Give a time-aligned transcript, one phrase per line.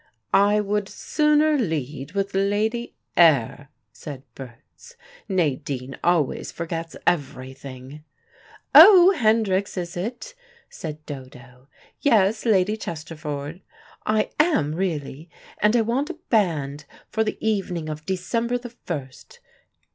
[0.33, 4.95] "I would sooner lead with Lady Ayr," said Berts.
[5.29, 8.03] "Nadine always forgets everything"
[8.73, 10.33] "Oh, Hendrick's, is it?"
[10.71, 11.67] said Dodo.
[11.99, 13.61] "Yes, Lady Chesterford.
[14.03, 15.29] I am really,
[15.61, 19.39] and I want a band for the evening of December the first.